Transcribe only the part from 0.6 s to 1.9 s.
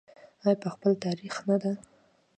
په خپل تاریخ نه ده؟